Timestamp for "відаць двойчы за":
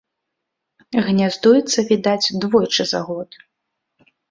1.91-3.05